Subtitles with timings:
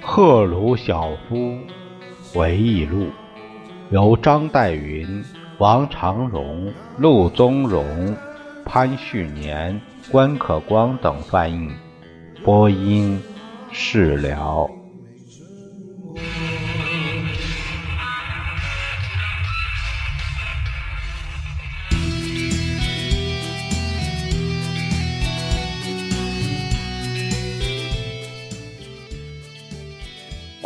[0.00, 1.56] 赫鲁晓夫
[2.34, 3.06] 回忆录，
[3.90, 5.24] 由张岱云、
[5.58, 8.16] 王长荣、陆宗荣、
[8.64, 9.80] 潘旭年、
[10.10, 11.70] 关可光等翻译，
[12.42, 13.22] 播音
[13.70, 14.77] 释了。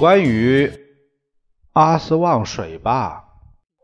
[0.02, 0.68] 关于
[1.74, 3.22] 阿斯旺水坝，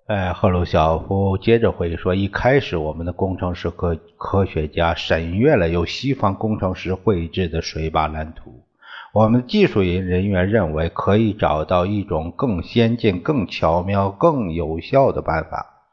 [0.09, 8.65] 哎，赫鲁晓夫接着会说：一开始，我们的工程师和科学家审阅了由西方工程师绘制的水坝蓝图。
[9.13, 15.85] 我们技术人员认为，可以找到一种更先进、更巧妙、更有效的办法，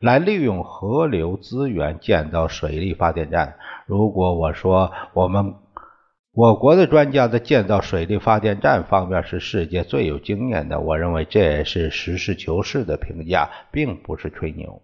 [0.00, 3.54] 来利用河流资源建造水力发电站。
[3.86, 5.54] 如果我说我们。
[6.34, 14.80] 我国的专家在建造水力发电站方面是世界最有经验的，我认为这也是实事求是的评价，并不是吹牛。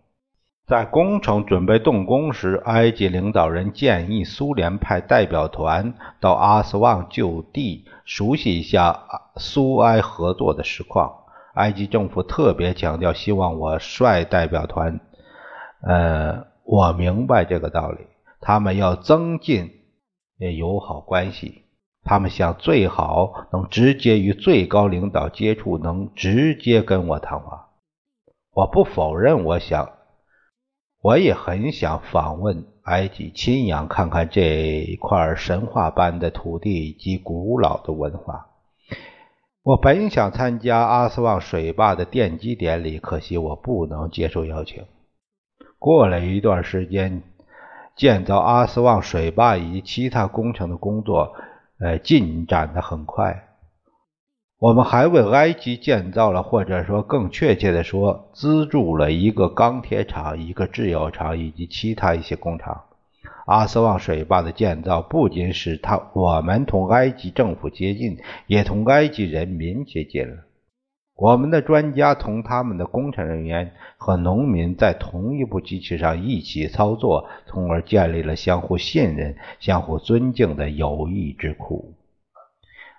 [0.67, 9.01] 在工程准备动工时，埃及领导人建议苏联派代表团到阿斯旺就地熟悉一下
[9.37, 11.11] 苏埃合作的实况。
[11.55, 15.01] 埃及政府特别强调，希望我率代表团。
[15.81, 18.01] 呃，我明白这个道理，
[18.39, 19.78] 他们要增进。
[20.39, 21.63] 也友好关系，
[22.05, 27.71] 他们想最好能直接与最高领导接触，能直接跟我谈话。
[28.53, 29.91] 我不否认，我想，
[31.03, 38.47] 我也很想访问埃及，亲眼看看这块神话般的土地以及古老的文化。
[39.65, 44.85] 我本想参加阿斯旺水坝的奠基典礼，可惜我不能接受邀请。
[45.81, 47.23] 过了一段时间。
[47.99, 51.35] 建造阿斯旺水坝以及其他工程的工作，
[51.81, 53.45] 呃，进展的很快。
[54.61, 62.85] 我们还为埃及建造了，或者说更确切的说，资助了一个钢铁厂、一个制药厂以及其他一些工厂。
[63.47, 70.48] 阿斯旺水坝的建造不仅使他我们同埃及政府接近，也同埃及人民接近了。
[71.19, 81.97] 我们的专家同他们的工程人员和农民在同一部机器上一起操作，从而建立了相互信任、相互尊敬的友谊之库。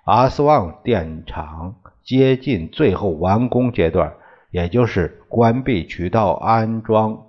[0.04, 4.12] 阿斯旺电厂接近最后完工阶段，
[4.50, 7.22] 也就是关闭渠道、安装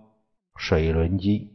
[0.58, 1.52] 水轮机。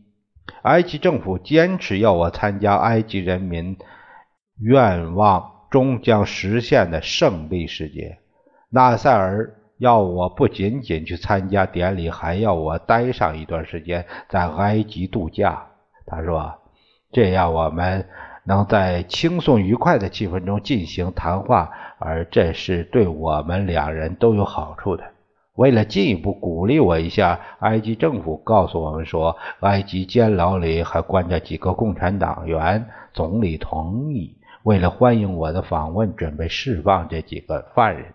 [0.62, 3.76] 埃及政府坚持要我参加埃及人民
[4.60, 8.18] 愿望终将实现的胜利世界。
[8.70, 15.66] 纳赛尔要我不仅仅去参加典礼，还要我待上一段时间在埃及度假。
[16.06, 16.54] 他说
[17.12, 18.06] ：“这样我们
[18.44, 25.04] 能在轻松愉快的气氛中进行谈话，而这是对我们两人都有好处的。”
[25.54, 32.86] 为了进一步鼓励我一下，埃及政府告诉我们说，埃及监牢里还关着几个共产党员。
[33.14, 38.12] 总理同意，为了欢迎我的访问，准备释放这几个犯人。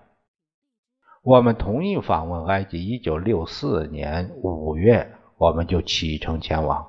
[1.23, 2.83] 我们同意访问埃及。
[2.83, 6.87] 一九六四年五月，我们就启程前往。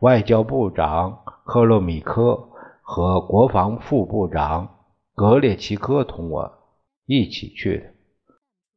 [0.00, 2.50] 外交部长克洛米科
[2.82, 4.76] 和国防副部长
[5.14, 6.52] 格列奇科同我
[7.06, 7.94] 一起去的。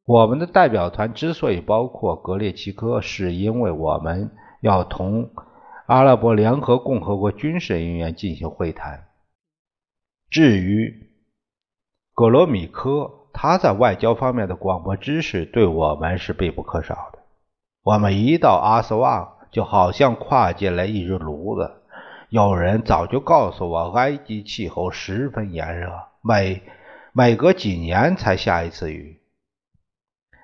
[0.05, 5.29] 我们的代表团之所以包括格列奇科，是因为我们要同
[5.87, 9.07] 阿拉伯联合共和国军事人员进行会谈。
[10.29, 11.11] 至于
[12.13, 17.19] 格罗米科，他在外交方面的广播知识对我们是必不可少的。
[17.83, 21.71] 我们一到阿斯旺，就好像跨进了一只炉子。
[22.29, 25.89] 有人早就告诉我，埃及气候十分炎热，
[26.21, 26.61] 每
[27.13, 29.19] 每隔几年才下一次雨。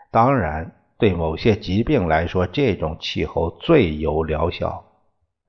[0.10, 4.86] 当然，对某些疾病来说，这种气候最有疗效，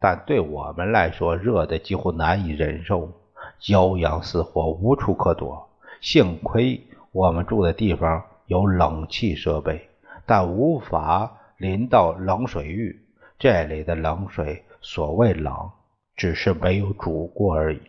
[0.01, 3.13] 但对我们来说，热的几乎难以忍受，
[3.61, 5.69] 骄阳似火，无处可躲。
[6.01, 6.83] 幸亏。
[7.17, 9.89] 我们住的地方有冷气设备，
[10.27, 13.01] 但无法淋到冷水浴。
[13.39, 15.71] 这里的冷水所谓冷，
[16.15, 17.81] 只是没有煮过而已。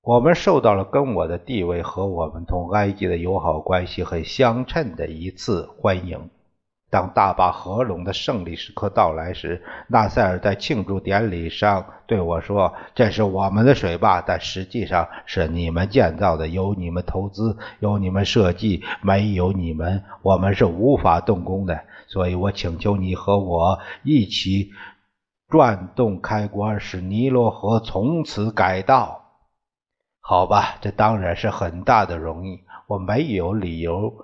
[0.00, 6.30] 我们受到了跟我的地位和我们同埃及的友好关系很相称的一次欢迎。
[6.88, 21.80] 当大坝合拢的胜利时刻到来时，纳赛尔在庆祝典礼上对我说：“这是我们的水坝，但实际上是你们建造的，有你们投资，有你们设计，没有你们，我们是无法动工的。
[22.06, 24.70] 所以我请求你和我一起
[25.48, 29.22] 转动开关，使尼罗河从此改道。”
[30.22, 34.14] 好吧，这当然是很大的荣誉，我没有理由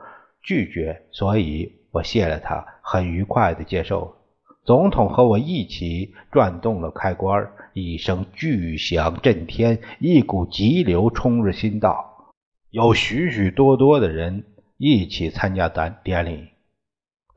[0.44, 1.81] 拒绝，所以。
[1.92, 4.16] 我谢了他，很愉快的接受。
[4.64, 12.32] 总统和我一起转动了开关，一声巨响震天，一股急流冲入心道，
[12.70, 14.44] 有许许多多的人
[14.78, 16.51] 一起参加咱典礼。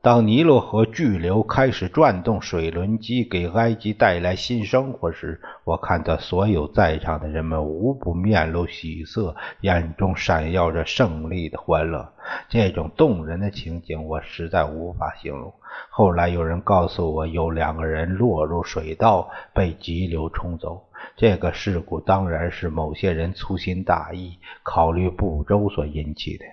[0.06, 12.12] 当尼罗河巨流开始转动水轮机，给埃及带来新生活时，我看到所有在场的人们无不面露喜色，眼中闪耀着胜利的欢乐。
[12.48, 15.52] 这种动人的情景，我实在无法形容。
[15.90, 20.84] 后来有人告诉我，有两个人落入水道，被急流冲走。
[21.16, 26.44] 这个事故当然是某些人粗心大意、考虑不周所引起的。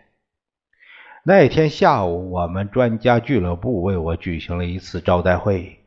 [1.26, 5.80] 那天下午，我们专家俱乐部为我举行了一次招待会。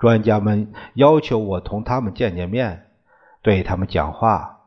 [0.00, 2.86] 专家们要求我同他们见见面，
[3.42, 4.62] 对他们讲话。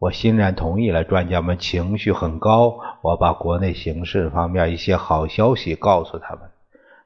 [0.00, 1.04] 我欣然同意了。
[1.04, 6.50] 专家们情绪很高，我把国内形势方面一些好消息告诉他们。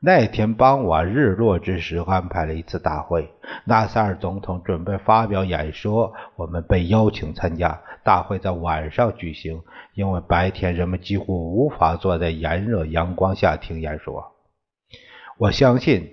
[0.00, 3.32] 那天傍晚日落之时，安排了一次大会。
[3.64, 7.80] 纳赛尔总统准备发表演说，我们被邀请参加。
[8.04, 9.60] 大会在晚上举行，
[9.94, 14.36] 因为白天人们几乎无法坐在炎热阳光下听演说。
[15.36, 16.08] 我相信，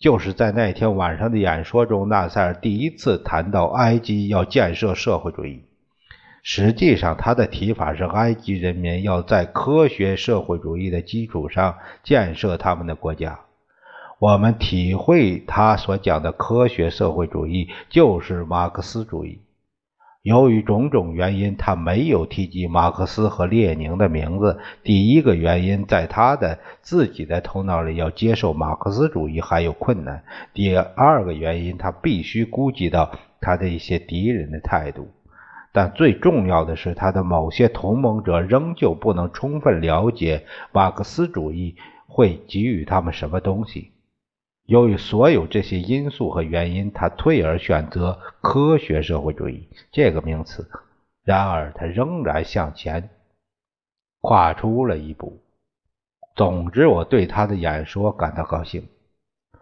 [0.00, 5.67] 就是在那天晚上的演说中，纳赛尔第一次谈到埃及要建设社会主义。
[6.42, 13.40] 实际上，他的提法是埃及人民要在科学社会主义的基础上建设他们的国家。
[14.18, 19.42] 我们体会他所讲的科学社会主义就是马克思主义。
[20.22, 24.58] 由于种种原因，他没有提及马克思和列宁的名字。
[24.82, 30.18] 第一个原因，在他的自己的头脑里要接受马克思主义还有困难；
[30.52, 35.08] 第二个原因，他必须估计到他的一些敌人的态度。
[35.70, 41.76] 但最重要的是，他的某些同盟者仍旧不能充分了解马克思主义
[42.06, 43.92] 会给予他们什么东西。
[44.64, 50.68] 由于所有这些因素和原因，他退而选择科学社会主义这个名词。
[51.22, 53.10] 然而，他仍然向前
[54.20, 55.38] 跨出了一步。
[56.34, 58.88] 总之，我对他的演说感到高兴。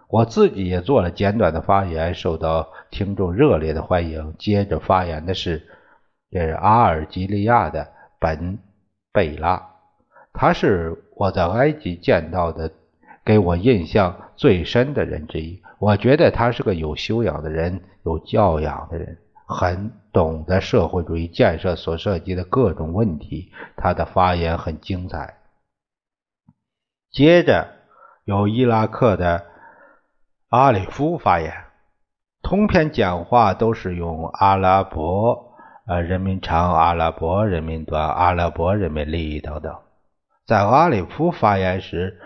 [0.08, 4.34] 我自己也做了简短的发言，受到听众热烈的欢迎。
[4.38, 5.66] 接着发言的是。
[6.36, 7.88] 这是阿尔及利亚的
[8.18, 8.58] 本
[9.10, 9.70] 贝拉，
[10.34, 12.70] 他是我在埃及见到的
[13.24, 15.62] 给我印象最深的人之一。
[15.78, 19.16] 我觉得他是个有修养的人，有教养的人，
[19.46, 23.50] 很懂得社会主义建设所涉及的各种问题。
[23.74, 25.38] 他的发言很精彩。
[27.10, 27.66] 接着
[28.24, 29.46] 有伊拉克的
[30.50, 31.50] 阿里夫发言，
[32.42, 35.46] 通篇讲话都是用阿拉伯。
[35.88, 39.72] 呃，人民长、阿拉伯人民短、阿拉伯人民利益等等。
[40.44, 42.18] 在阿里夫发言时，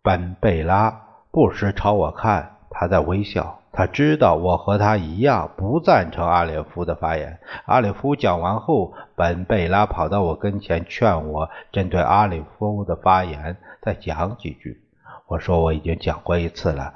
[0.00, 1.02] 本贝拉
[1.32, 3.58] 不时朝我看，他在微笑。
[3.72, 7.40] 他知道我和他一样不赞成阿里夫的发言。
[7.66, 14.82] 阿里夫讲完后，本贝拉跑到我跟前，劝我针对阿里夫的发言再讲几句。
[15.26, 16.94] 我说我已经讲过一次了。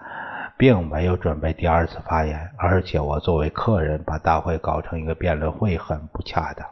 [0.57, 6.67] 并没有准备第二次发言，而且我作为客人把大会搞成一个辩论会很不恰当。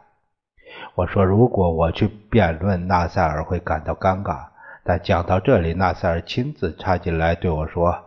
[0.95, 4.45] 我说，如果我去辩论，纳赛尔会感到尴尬。
[4.85, 8.03] 但讲到这里，纳赛尔亲自插进来对我说：“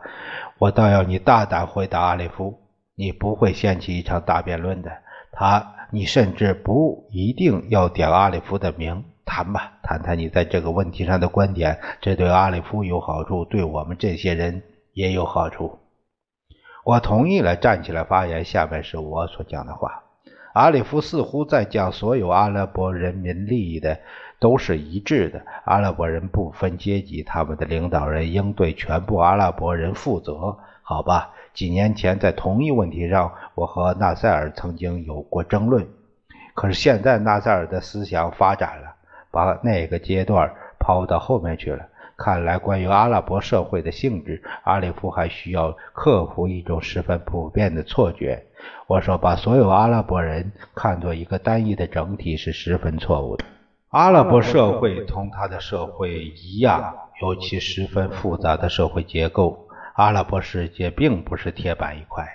[0.58, 2.58] 我倒要你大胆回答阿里夫，
[2.94, 4.90] 你不会掀起一场大辩论的。
[5.32, 9.04] 他，你甚至不一定要点阿里夫的名。
[9.24, 14.62] 谈吧，谈谈你在这个问题上的观点，这对阿里夫有好处，对我们这些人。”
[14.96, 15.78] 也有好处，
[16.82, 18.46] 我同意了，站起来发言。
[18.46, 20.04] 下面是我所讲的话。
[20.54, 23.98] 阿里夫似乎在讲所有阿拉伯人民利益的
[24.40, 25.42] 都是一致的。
[25.66, 30.56] 阿拉伯人不分阶级，他们的领导人应对全部阿拉伯人负责。
[30.80, 35.86] 好吧，几年前在同一问题上，我和纳赛尔曾经有过争论。
[36.54, 38.94] 可是现在纳赛尔的思想发展了，
[39.30, 41.86] 把那个阶段抛到后面去了。
[42.16, 48.46] 看来，关于阿拉伯社会的性质，阿里夫还需要克服一种十分普遍的错觉。
[48.86, 53.44] 我说，把所有阿拉伯人看作一个单一的整体是十分错误的。
[53.90, 59.68] 阿拉伯社会同他的社会一样，有其十分复杂的社会结构。
[59.94, 62.26] 阿拉伯世界并不是铁板一块，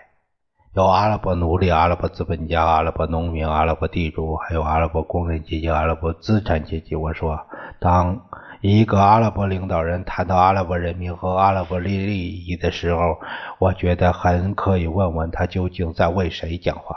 [0.73, 6.95] 有阿拉伯奴隶、阿拉伯资本家、阿拉伯农民、阿拉伯地主，还有阿拉伯工人阶级、阿拉伯资产阶级。
[6.95, 7.39] 我说，
[7.79, 8.21] 当
[8.61, 13.19] 一个阿拉伯领导人谈到阿拉伯人民和阿拉伯利利益的时候，
[13.57, 16.95] 我觉得很可以问问他究竟在为谁讲话。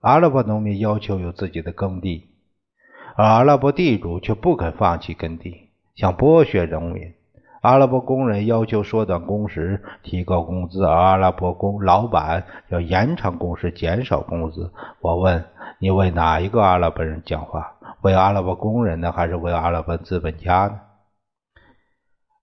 [0.00, 2.26] 阿拉伯农民要求有自己的耕地，
[3.14, 7.14] 而阿拉伯地主却不肯放弃耕地，想剥削农民。
[7.60, 14.72] 阿拉伯工人要求缩短工时、提高工资，而阿拉伯工老板要延长工时、减少工资。
[15.00, 15.44] 我问
[15.78, 17.74] 你，为哪一个阿拉伯人讲话？
[18.02, 20.80] 为阿拉伯工人呢，还是为阿拉伯资本家呢？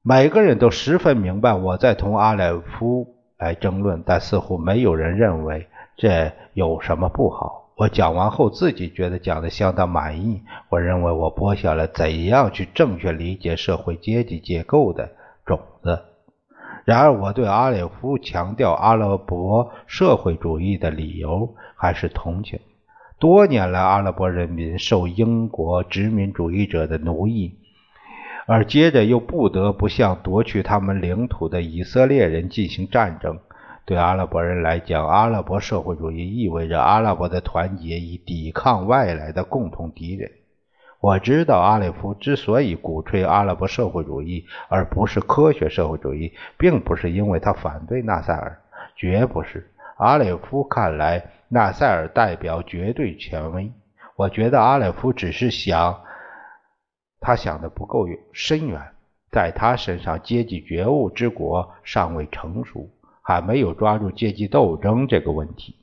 [0.01, 3.05] 每个人都十分明白我在同阿莱夫
[3.37, 7.73] 来争论，但似乎没有人认为这有什么不好。
[7.75, 10.41] 我讲完后，自己觉得讲的相当满意。
[10.69, 15.09] 我认为我播下了怎样去正确理解社会阶级结构的
[15.45, 15.99] 种子。
[16.85, 22.59] 然而，我对阿列夫强调阿拉伯社会主义的理由还是同情。
[23.19, 27.57] 多年来，阿拉伯人民受英国殖民主义者的奴役，
[28.45, 33.37] 而接着又不得不向夺取他们领土的以色列人进行战争。
[33.83, 40.31] 对阿拉伯人来讲，阿拉伯社会主义意味着阿拉伯的团结以抵抗外来的共同敌人。
[41.01, 48.61] 我知道阿列夫之所以鼓吹阿拉伯社会主义，而不是科学社会主义，并不是因为他反对纳赛尔，
[48.95, 49.69] 绝不是。
[49.97, 53.71] 阿列夫看来，纳赛尔代表绝对权威。
[54.15, 56.01] 我觉得阿列夫只是想，
[57.19, 58.93] 他想的不够深远，
[59.31, 62.89] 在他身上，阶级觉悟之国尚未成熟。
[63.21, 65.75] 还没有抓住阶级斗争这个问题。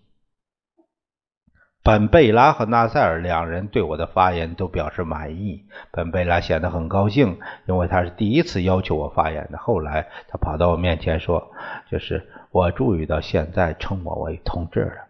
[1.85, 5.65] 本贝拉和纳赛尔两人对我的发言都表示满意。
[5.93, 9.59] 本贝拉显得很高兴，因为他是第一次要求我发言的。
[9.59, 11.53] 后来他跑到我面前说
[11.89, 15.07] ：“就是我注意到现在称我为同志了，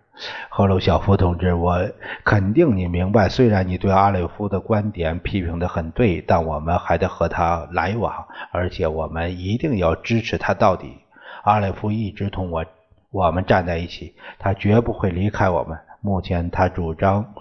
[0.49, 1.91] 赫鲁晓夫同志，我
[2.25, 3.29] 肯定你明白。
[3.29, 10.99] 虽然你对阿列夫的观点批评的很对，但我们还得和他来往，而且我们一定要支持他到底。”
[11.45, 12.65] 阿列夫一直同我
[13.11, 15.79] 我们站在一起，他绝不会离开我们。
[16.01, 17.35] 目前他主张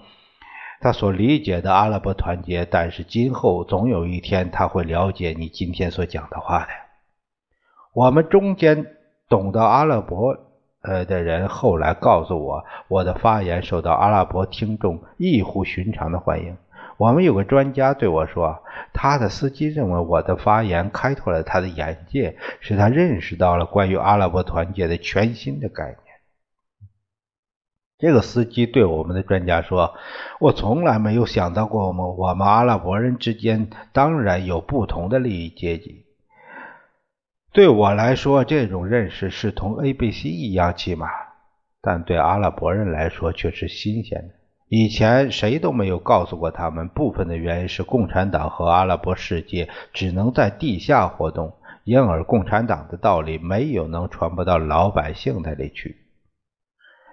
[0.80, 6.68] 他所理解的阿拉伯团结，但是今后总有一天他会了解你今天所讲的话的。
[7.94, 8.86] 我们中间
[9.28, 10.36] 懂得阿拉伯
[10.86, 16.56] 呃的人后来告诉我，我的发言受到阿拉伯听众异乎寻常的欢迎。
[16.96, 18.62] 我们有个专家对我说，
[18.94, 25.98] 他的司机认为我的发言开拓了他的眼界，使他认识到了关于阿拉伯团结的全新的概念。
[27.98, 29.94] 这个司机对我们的专家说
[30.40, 36.05] ：“我从来没有想到过，我们我们阿拉伯人之间当然有不同的利益阶级。
[37.56, 41.08] 对我来说，这种认识是同 A、B、C 一样起码，
[41.80, 44.34] 但对阿拉伯人来说却是新鲜的。”
[44.68, 55.96] 以前谁都没有告诉过他们，部分的原因是共产党和阿拉伯世界只能在地下活动，因而共产党的道理没有能传播到老百姓那里去。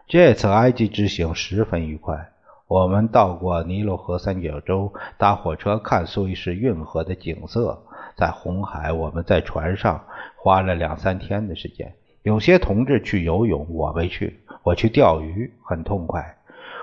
[0.09, 2.31] 这次埃及之行十分愉快，
[2.67, 7.85] 我们到过尼罗河三角洲，搭火车看苏伊士运河的景色。
[8.15, 10.03] 在红海，我们在船上
[10.35, 11.93] 花了两三天的时间。
[12.21, 16.37] 有些同志去游泳，我没去，我去钓鱼，很痛快。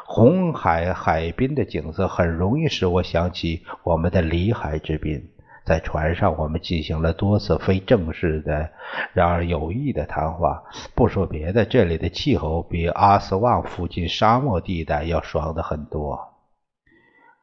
[0.05, 5.31] 红海海滨的景色很容易使我想起我们的里海之滨。
[5.65, 8.71] 在船上，我们进行了多次非正式的、
[9.13, 10.65] 然而有益的谈话。
[10.97, 16.19] 不说别的，这里的气候比阿斯旺附近沙漠地带要爽的很多。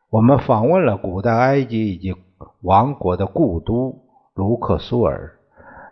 [0.09, 2.15] 我们访问了古代埃及以及
[2.61, 3.97] 王国的故都
[4.33, 5.37] 卢克苏尔，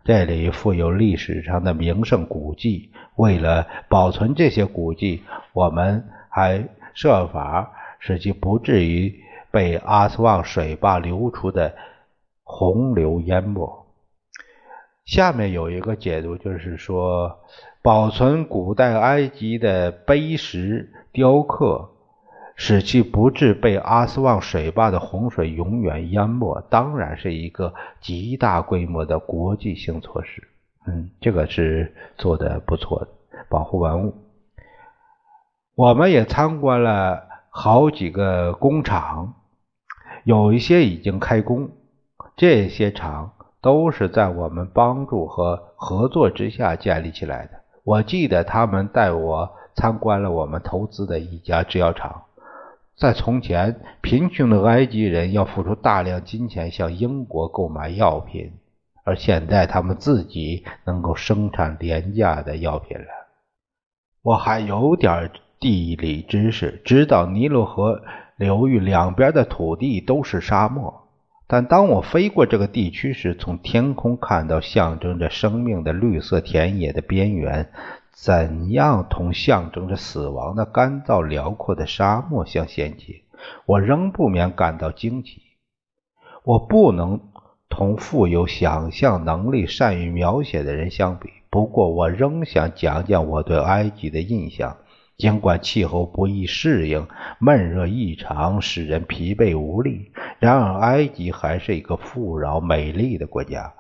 [0.03, 2.91] 这里富有历史上的名胜古迹。
[3.15, 5.23] 为了保存这些古迹，
[5.53, 6.03] 我们。
[6.37, 11.73] 还设法使其不至于被阿斯旺水坝流出的
[12.43, 13.85] 洪流淹没。
[15.05, 17.39] 下面有一个解读，就是说，
[17.81, 21.89] 保存古代埃及的碑石雕刻，
[22.55, 30.47] 使其不致被阿斯旺水坝的洪水永远淹没，当然是一个极大规模的国际性措施。
[30.87, 33.07] 嗯，这个是做的不错的，
[33.49, 34.13] 保护文物。
[35.75, 39.33] 我们也参观了好几个工厂，
[40.23, 41.69] 有一些已经开工。
[42.37, 47.51] 这些厂都是在我们帮助和合作之下建立起来的。
[47.83, 52.23] 我记得他们带我参观了我们投资的一家制药厂，
[52.97, 58.53] 在从前，贫穷的埃及人要付出大量金钱向英国购买药品，
[59.03, 63.05] 而现在他们自己能够生产廉价的药品了。
[64.21, 68.01] 我还有点地理知识，知道尼罗河
[68.37, 71.01] 流域两边的土地都是沙漠。
[71.47, 77.69] 但当我飞过这个地区时，从天空看到象征着生命的绿色田野的边缘，
[78.15, 83.23] 怎样同象征着死亡的干燥辽阔的沙漠相衔接，
[83.65, 85.41] 我仍不免感到惊奇。
[86.43, 87.19] 我不能
[87.67, 94.77] 同富有想象能力、善于描写的人相比，不过我仍想讲讲我对埃及的印象。
[95.17, 97.07] 尽管气候不易适应，
[97.39, 103.73] 闷热异常，使人疲惫无力，然而埃及还是一个富饶美丽的国家。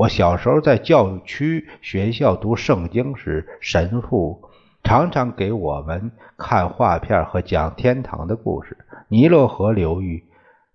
[0.00, 4.40] 我小时候在教区学校读圣经时，神父
[4.82, 8.78] 常常给我们看画片和讲天堂的故事。
[9.08, 10.24] 尼罗河流域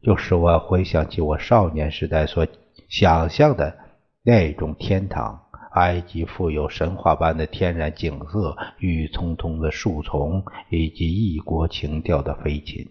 [0.03, 2.45] 就使我回想起我少年时代所
[2.87, 3.75] 想象的
[4.23, 5.41] 那种天堂。
[5.71, 12.87] 埃及富有神话般的天然景色、郁郁葱葱的树丛以及异国情调的飞禽。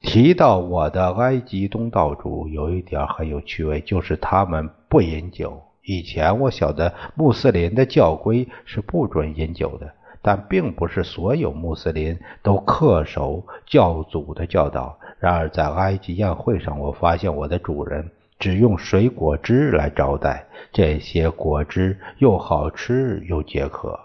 [0.00, 5.62] 提到我的埃及东道主，有一点很有趣味，就是他们不饮酒。
[5.82, 9.92] 以前我晓得穆斯林的教规是不准饮酒的，
[10.22, 14.98] 但并不是所有穆斯林都恪守教祖的教导。
[15.18, 18.10] 然而在埃及宴会上，我发现我的主人。
[18.38, 24.00] 只用水果汁来招待，这些果汁又好吃又解渴，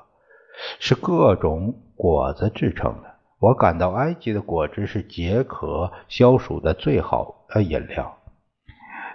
[0.78, 3.15] 是各种果子制成的。
[3.46, 8.18] 我感到埃及的果汁是解渴消暑的最好的饮料。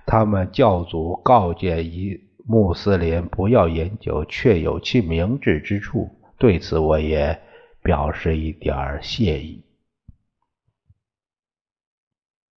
[0.06, 6.08] 他们教祖告诫一穆斯林不要饮酒，确有其明智之处。
[6.38, 7.42] 对此，我也
[7.82, 9.64] 表示一点谢意。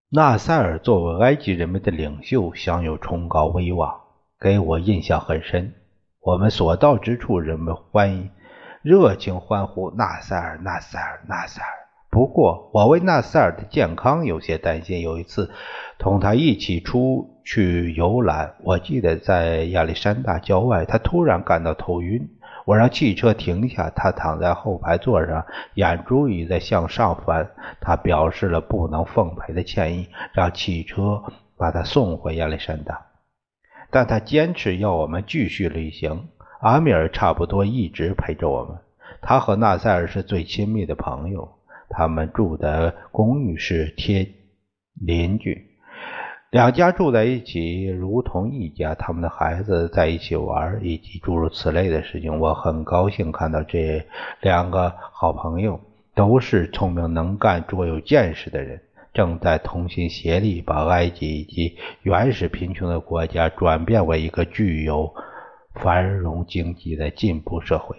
[0.09, 3.99] 纳赛尔作为埃及人民的领袖，享有崇高威望，
[4.39, 5.73] 给我印象很深。
[6.19, 8.29] 我们所到之处，人们欢迎、
[8.83, 11.69] 热情欢呼纳赛尔、纳赛尔、纳赛尔。
[12.09, 14.99] 不过，我为纳赛尔的健康有些担心。
[14.99, 15.49] 有一次，
[15.97, 22.29] 同他一起出去游览，我记得在亚历山大郊外，他突然感到头晕。
[22.65, 27.51] 我让汽车停下，他躺在后排座上，眼珠已在向上翻。
[27.79, 31.23] 他表示了不能奉陪的歉意，让汽车
[31.57, 33.05] 把他送回亚历山大。
[33.89, 36.27] 但他坚持要我们继续旅行。
[36.61, 38.77] 阿米尔差不多一直陪着我们。
[39.23, 41.49] 他和纳赛尔是最亲密的朋友，
[41.89, 44.27] 他们住的公寓是贴
[44.93, 45.69] 邻居。
[46.51, 48.93] 两家住在一起，如同一家。
[48.93, 52.39] 他们的孩子在一起玩，以及诸如此类的事情。
[52.39, 54.05] 我很高兴看到这
[54.41, 55.79] 两个好朋友
[56.13, 58.79] 都是聪明能干、卓有见识的人，
[59.15, 65.11] 正在同心协力把埃及以及原始贫穷的国家转变为一个具有
[65.73, 67.97] 繁荣经济的进步社会。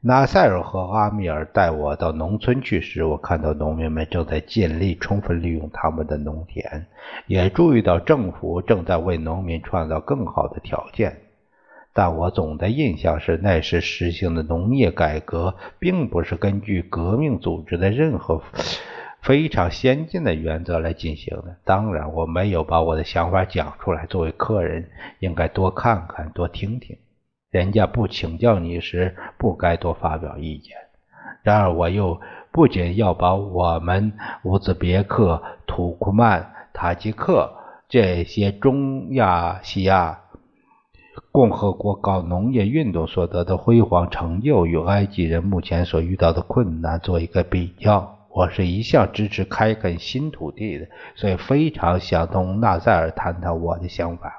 [0.00, 6.86] 纳赛尔和阿米尔带我到农村去时，我看到农民们正在尽力充分利用他们的农田，
[7.26, 11.16] 也注意到政府正在为农民创造更好的条件。
[11.92, 18.40] 但我总的印象是，那时实行的农业改革并不是根据革命组织的任何
[19.20, 21.56] 非常先进的原则来进行的。
[21.64, 24.06] 当然，我没有把我的想法讲出来。
[24.06, 26.96] 作为客人，应该多看看，多听听。
[27.50, 30.76] 人家不请教你时，不该多发表意见。
[31.42, 32.20] 然而，我又
[32.52, 37.54] 不仅要把我们乌兹别克、土库曼、塔吉克
[37.88, 40.20] 这些中亚西亚
[41.32, 48.18] 共和国搞农业运动所得的辉煌成就与埃及人目前所遇到的困难做一个比较。
[48.30, 54.37] 我是一向支持开垦新土地的，所以非常想同纳赛尔谈谈我的想法。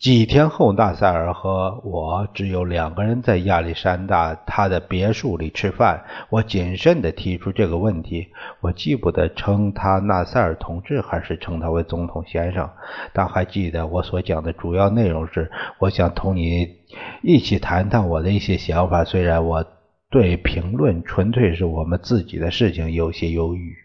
[0.00, 6.02] 几天后，纳赛尔和我只有两个人在亚历山大他的别墅里吃饭。
[6.30, 8.28] 我谨慎地提出这个问题：
[8.62, 12.70] 我记不得称他纳赛尔同志，还是称他为总统先生。
[13.12, 16.78] 但还记得我所讲的主要内容是：我想同你
[17.22, 19.04] 一起谈谈我的一些想法。
[19.04, 19.66] 虽然我
[20.08, 23.76] 对评论纯粹是我们自己的事情有些犹豫。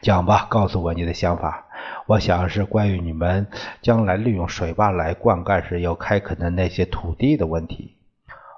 [0.00, 1.66] 讲吧，告诉我你的想法。
[2.06, 3.46] 我想是关于你们
[3.82, 7.96] 将来利用水坝来灌溉时要开垦的那些土地的问题。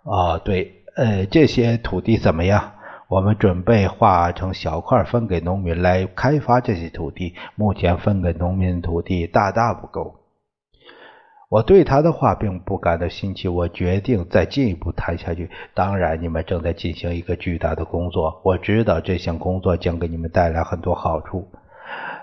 [0.05, 2.73] 哦，对，呃，这些土地怎么样？
[3.09, 7.35] 我们准备划成小块分给农民来开发这些土地。
[7.57, 10.17] 目前分给农民的土地大大不够。
[11.51, 15.51] 我对他的话并不感到新奇，我决定再进一步谈下去。
[15.75, 21.47] 当然，你们正在进行一个巨大的工作，我知道这项工作将给你们带来很多好处。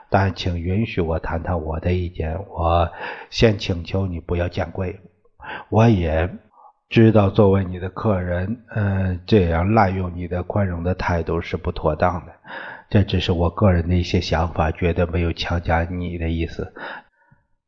[0.09, 2.37] 但请允许我谈谈我的意见。
[2.49, 2.91] 我
[3.29, 4.99] 先请求你不要见贵。
[5.69, 6.29] 我也
[6.89, 12.33] 知道，作为你的客人，嗯，这样滥用你的宽容的态度是不妥当的。
[12.89, 16.73] 这只是我个人的一些想法，绝对没有强加你的意思。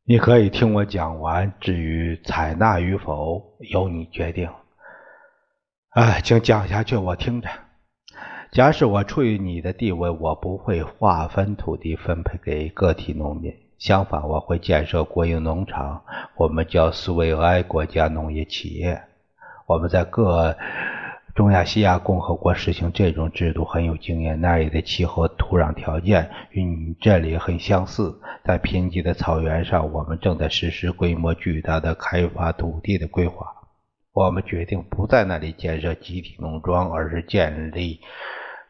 [0.04, 4.50] 你可以听我讲完，至于采纳与否，由你决定。
[5.90, 7.48] 哎，请讲下去，我听着。
[8.52, 16.02] 假使我处于你的地位，我不会划分土地分配给个体农民，相反，我会建设国营农场，
[16.36, 19.00] 我们叫苏维埃国家农业企业。
[19.66, 20.54] 我们在各。
[21.34, 28.20] 中亚西亚共和国实行这种制度很有经验，那里的气候、土壤条件与你这里很相似。
[28.44, 33.46] 在贫瘠的草原上，我们正在实施规模巨大的开发土地的规划。
[34.12, 38.00] 我们决定不在那里建设集体农庄，而是建立。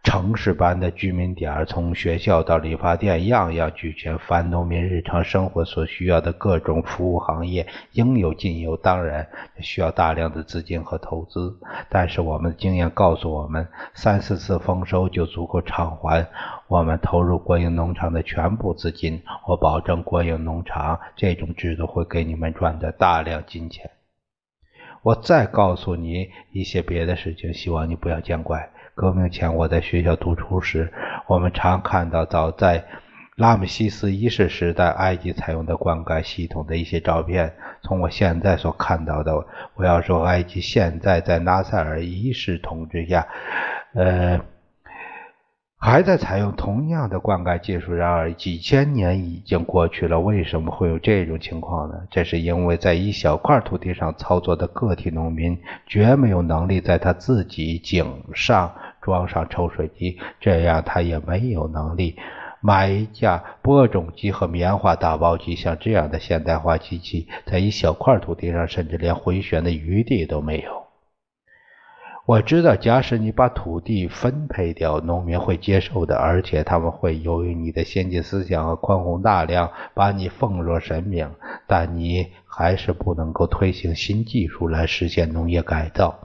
[0.03, 4.19] 城市般的居民点，从学校到理发店，样样俱全。
[4.19, 8.77] 凡农民日常生活所需要的各种服务行业，应有尽有。
[8.77, 9.29] 当然，
[9.61, 11.57] 需要大量的资金和投资。
[11.88, 16.27] 但是，我们的经验告诉我们，三四次丰收就足够偿还
[16.67, 19.23] 我们投入国营农场的全部资金。
[19.47, 23.91] 我保证，国营农场这种制度会给你们赚的大量金钱。
[25.03, 28.71] 我再告诉你一些别的事情，希望你不要见怪。
[28.94, 30.92] 革命前，我在学校读书时，
[31.26, 32.85] 我们常看到早在
[33.37, 37.55] 拉姆西斯一世时代埃及采用的灌溉系统的一些照片。
[37.83, 43.26] 从我现在所看到的，我要说，埃及现在在纳赛尔一世统治下，
[43.94, 44.40] 呃。
[45.85, 51.96] 还在采用同样的灌溉技术，然而几千年已经过去了，为什么会有这种情况呢？
[52.09, 58.72] 这是因为在一小块土地上操作的个体农民绝没有能力在他自己井上
[59.03, 62.17] 装上抽水机，这样他也没有能力
[62.61, 65.57] 买一架播种机和棉花打包机。
[65.57, 70.83] 像这样的现代化机器，在一小块土地上甚至连回旋的余地都没有。
[72.25, 81.29] 我知道，假使你把土地分配掉，农民会接受的，而且他们会由于你的先进思想和宽宏大量，把你奉若神明。
[81.67, 86.17] 但你还是不能够推行新技术来实现农业改造，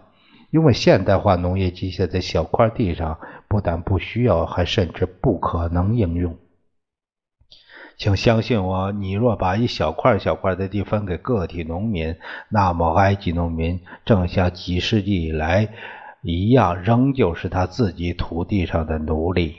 [0.50, 6.38] 因为现代化农业机械在小块地上不但不需要，还甚至不可能应用。
[7.98, 12.16] 请相信我，你若把一小块小块的地分给个体农民，
[12.50, 15.70] 那么埃及农民正像几世纪以来
[16.22, 19.56] 一样，仍旧是他自己土地上的奴隶。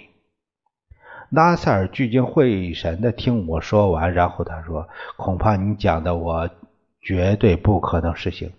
[1.31, 6.49] 拉塞尔聚精会神地听我说完，然后他说：“恐怕你讲的我
[7.03, 8.53] 绝对不可能实行。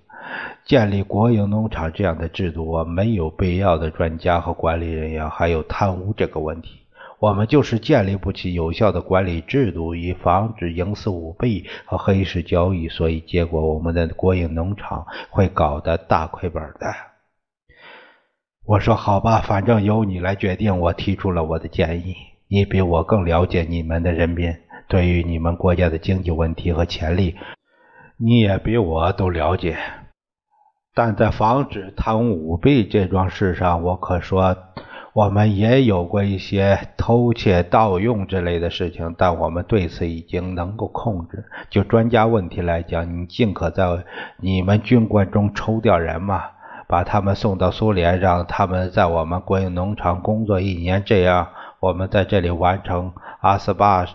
[0.65, 6.79] 建立国营农场这样的制度，我没有必要的专家和管理人员，还有贪污这个问题。”
[7.19, 16.95] 我们就是建立不起有效的管理制度，以防止营私舞弊和黑市交易，所以结果我们的国营农场会搞得大亏本的。
[18.65, 20.79] 我说好吧，反正由你来决定。
[20.79, 22.15] 我提出了我的建议，
[22.47, 24.55] 你比我更了解你们的人民，
[24.87, 27.35] 对于你们国家的经济问题和潜力，
[28.15, 29.77] 你也比我都了解。
[30.99, 34.57] 但在防止贪污舞弊这桩事上，我可说。
[35.13, 41.45] 我们也有过一些偷窃、盗用之类的事情，但我们对此已经能够控制。
[41.69, 44.03] 就专家问题来讲，你尽可在
[44.41, 46.43] 你们军官中抽调人嘛，
[46.89, 51.47] 把他们送到苏联，让他们在我们国营农场工作一年，这样
[51.79, 54.05] 我们在这里完成阿斯巴、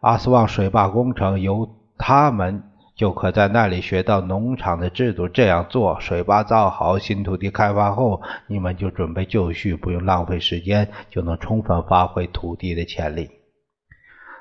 [0.00, 2.64] 阿斯旺水坝工程，由他们。
[3.00, 5.26] 就可在那里学到农场的制度。
[5.26, 13.30] 这样做，水坝造好，新土地开发后，你们就准备就绪，不用浪费时间，就能充分发挥土地的潜力。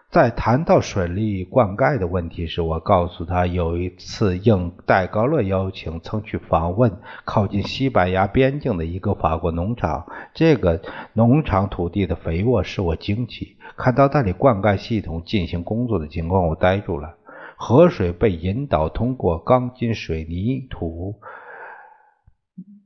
[0.10, 6.92] 在谈到水利灌溉的问题时，我告诉他，有一次应戴高乐邀请，曾去访问
[7.24, 10.06] 靠近西班牙边境的一个法国农场。
[10.34, 10.82] 这个
[11.14, 13.56] 农场土地的肥沃使我惊奇。
[13.78, 17.16] 看到那里灌溉系统进行工作的情况，我呆住了。
[17.62, 21.20] 河水被引导通过钢筋水泥土，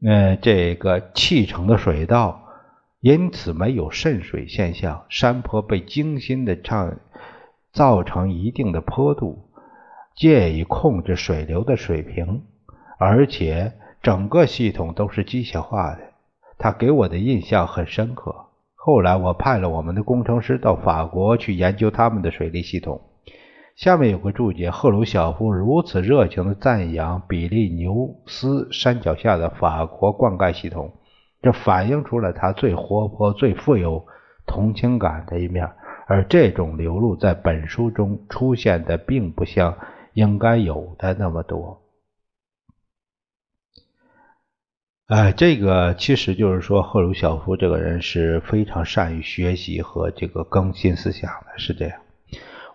[0.03, 2.41] 呃，这个砌成的水道，
[2.99, 5.05] 因此没有渗水现象。
[5.09, 6.97] 山坡被精心的唱
[7.71, 9.47] 造成一定的坡度，
[10.15, 12.41] 借以控制水流的水平，
[12.97, 15.99] 而且整个系统都是机械化的。
[16.57, 18.47] 他给我的印象很深刻。
[18.73, 22.99] 后来我派了我们的工程师到法国去研究他们的水利系统。
[23.75, 30.93] 下面有个注解：赫鲁晓夫如此热情地赞扬比利牛斯山脚下的法国灌溉系统，
[31.41, 34.05] 这反映出了他最活泼、最富有
[34.45, 35.69] 同情感的一面。
[36.05, 39.77] 而这种流露在本书中出现的，并不像
[40.13, 41.81] 应该有的那么多。
[45.07, 52.02] 哎，这个其实就是说，赫鲁晓夫这个人是非常善于学习和这个更新思想的，是这样。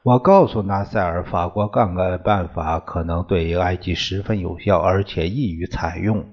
[0.04, 6.24] 我告诉纳赛尔，法国杠杆办法可能对于埃及十分有效，而且易于采用。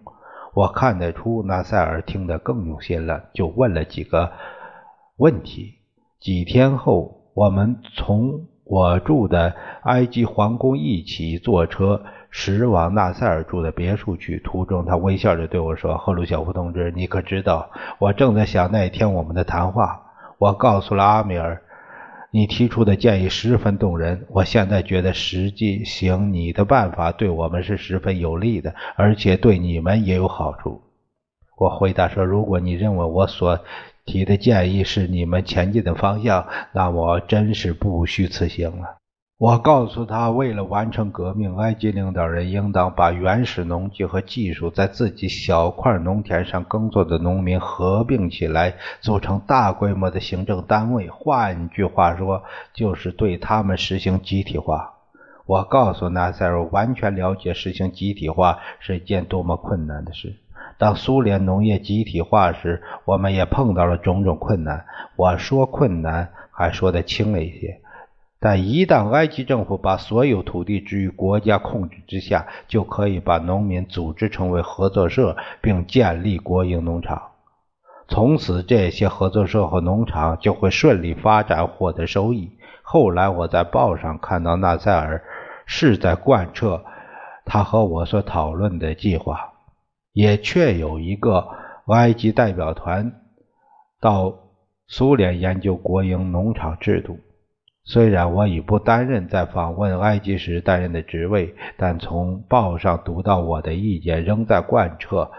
[0.53, 4.31] 我看得出纳赛尔听得更用心了，就问了几个
[5.17, 5.73] 问题。
[6.21, 14.39] 几天后，我们从我住的埃及皇宫一起坐车驶往纳赛尔住的别墅去。
[14.39, 20.03] 途中，他微笑着对我说：“赫鲁晓夫同志，你可知道，我正在想那天我们的谈话。
[20.37, 21.61] 我告诉了阿米尔。”
[22.35, 30.81] 你提出的建议十分动人，我现在觉得实际行你的办法对我们是十分有利的，而且对你们也有好处。
[31.55, 33.61] 我回答说：“如果你认为我所
[34.03, 38.97] 提的建议是你们前进的方向，那我真是不虚此行了。”
[39.37, 51.09] 我告诉他，为了完成革命，埃及领导人应当把原始农具和技术在自己小块农田上耕作的农民合并起来，组成大规模的行政单位。
[51.09, 52.43] 换句话说，
[52.73, 54.93] 就是对他们实行集体化。
[55.45, 60.33] 我告诉纳赛尔，完全了解实行集体化是一件多么困难的事。
[60.77, 64.85] 当苏联农业集体化时，我们也碰到了种种困难。
[65.17, 67.81] 我说困难，还说得轻了一些。
[68.45, 77.31] 但一旦埃及政府把所有土地置于国家控制之下，就可以把农民组织成为合作社，并建立国营农场。
[78.07, 82.51] 从此，这些合作社和农场就会顺利发展，获得收益。
[82.83, 85.23] 后来，我在报上看到纳赛尔
[85.65, 86.85] 是在贯彻
[87.45, 89.53] 他和我所讨论的计划，
[90.13, 91.47] 也确有一个
[91.87, 93.11] 埃及代表团
[93.99, 94.35] 到
[94.85, 97.17] 苏联研究国营农场制度。
[97.87, 105.29] 虽然我已不担任在访问埃及时担任的职位，但从报上读到我的意见仍在贯彻，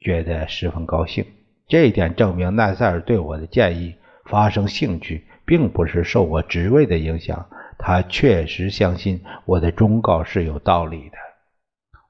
[0.00, 1.24] 觉得十分高兴。
[1.68, 7.46] 这一点证明奈塞尔对我的建议发生兴趣，并不是受我职位的影响。
[7.78, 11.16] 他确实相信我的忠告是有道理的。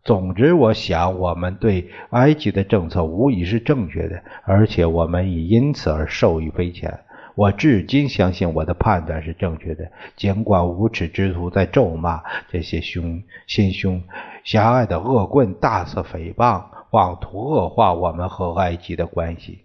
[0.03, 7.01] 总之，我想我们对埃及的政策无疑是正确的，而且我们已因此而受益匪浅。
[7.39, 12.21] 我至今相信我的判断是正确的，尽管无耻之徒在咒骂
[12.51, 14.03] 这些凶心胸
[14.43, 19.61] 狭隘的恶棍大肆诽谤，妄图恶化我们和埃及的关系。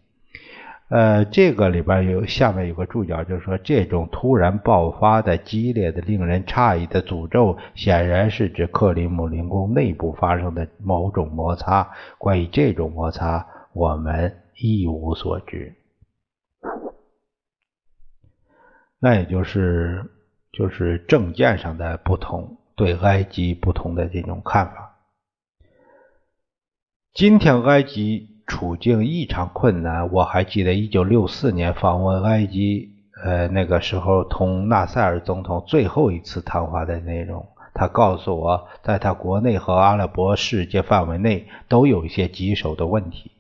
[0.89, 11.89] 呃，这个里边有下面有个注脚，就是说这种突然爆发的激烈的、令人诧异的诅咒，显然是指克里姆林宫内部发生的某种摩擦。
[12.19, 15.73] 关于这种摩擦，我们一无所知。
[19.04, 20.10] 那也就是
[20.54, 24.96] 就是政见上的不同，对埃及不同的这种看法。
[27.13, 32.94] 今天埃及处境异常困难，我还记得一九六四年访问埃及，
[33.26, 43.34] 呃，那个时候同纳赛尔总统最后一次谈话的内容，他告诉我，在他国内和阿拉伯世界范围内都有一些棘手的问题。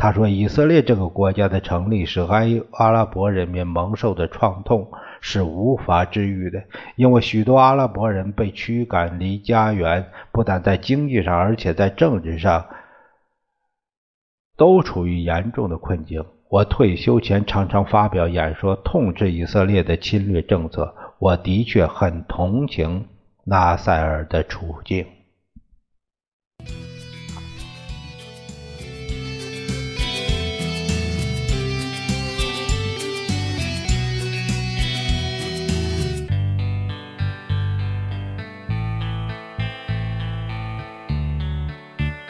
[0.00, 6.62] 他说：“以色列这个国家的成立使埃阿拉伯人民蒙受的创痛是无法治愈的，
[6.94, 12.66] 因为许多阿拉伯人被驱赶离家园，不但在经济上，而且在政治上
[14.56, 16.24] 都处于严重的困境。
[16.48, 20.94] 我退休前常常发表演说，痛斥以色列的侵略政策。
[21.18, 23.08] 我的确很同情
[23.42, 25.04] 纳赛尔的处境。”